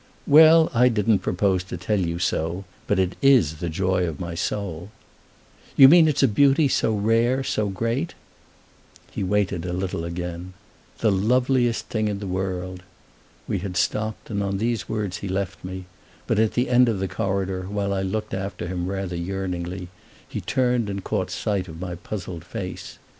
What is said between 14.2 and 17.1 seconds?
and on these words he left me; but at the end of the